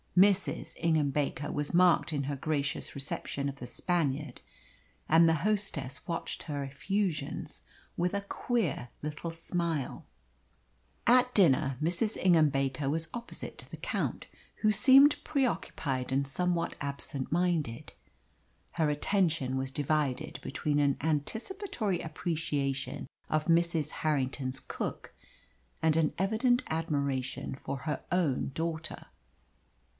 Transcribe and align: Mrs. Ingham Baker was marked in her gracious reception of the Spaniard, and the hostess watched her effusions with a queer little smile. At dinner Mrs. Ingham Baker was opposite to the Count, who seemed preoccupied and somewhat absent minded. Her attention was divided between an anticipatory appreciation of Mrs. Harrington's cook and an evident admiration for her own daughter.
Mrs. 0.17 0.73
Ingham 0.79 1.11
Baker 1.11 1.51
was 1.51 1.73
marked 1.75 2.11
in 2.11 2.23
her 2.23 2.35
gracious 2.35 2.95
reception 2.95 3.47
of 3.47 3.57
the 3.57 3.67
Spaniard, 3.67 4.41
and 5.07 5.29
the 5.29 5.35
hostess 5.45 6.05
watched 6.07 6.43
her 6.43 6.63
effusions 6.63 7.61
with 7.95 8.13
a 8.13 8.19
queer 8.21 8.89
little 9.01 9.31
smile. 9.31 10.05
At 11.07 11.33
dinner 11.33 11.77
Mrs. 11.81 12.17
Ingham 12.17 12.49
Baker 12.49 12.89
was 12.89 13.07
opposite 13.13 13.57
to 13.59 13.69
the 13.71 13.77
Count, 13.77 14.27
who 14.57 14.71
seemed 14.71 15.15
preoccupied 15.23 16.11
and 16.11 16.27
somewhat 16.27 16.75
absent 16.81 17.31
minded. 17.31 17.93
Her 18.73 18.89
attention 18.89 19.55
was 19.55 19.71
divided 19.71 20.39
between 20.41 20.79
an 20.79 20.97
anticipatory 20.99 22.01
appreciation 22.01 23.07
of 23.29 23.45
Mrs. 23.45 23.91
Harrington's 23.91 24.59
cook 24.59 25.13
and 25.81 25.95
an 25.95 26.13
evident 26.17 26.63
admiration 26.67 27.55
for 27.55 27.77
her 27.85 28.03
own 28.11 28.51
daughter. 28.53 29.05